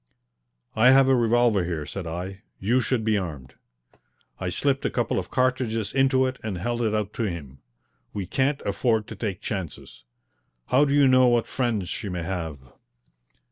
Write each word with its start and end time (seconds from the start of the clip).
"I 0.75 0.89
have 0.89 1.07
a 1.07 1.15
revolver 1.15 1.63
here," 1.63 1.85
said 1.85 2.07
I. 2.07 2.41
"You 2.59 2.81
should 2.81 3.03
be 3.03 3.19
armed." 3.19 3.53
I 4.39 4.49
slipped 4.49 4.83
a 4.83 4.89
couple 4.89 5.19
of 5.19 5.29
cartridges 5.29 5.93
into 5.93 6.25
it 6.25 6.39
and 6.43 6.57
held 6.57 6.81
it 6.81 6.95
out 6.95 7.13
to 7.13 7.25
him. 7.25 7.59
"We 8.11 8.25
can't 8.25 8.61
afford 8.65 9.05
to 9.09 9.15
take 9.15 9.41
chances. 9.41 10.03
How 10.69 10.85
do 10.85 10.95
you 10.95 11.07
know 11.07 11.27
what 11.27 11.45
friends 11.45 11.87
she 11.87 12.09
may 12.09 12.23
have?" 12.23 12.57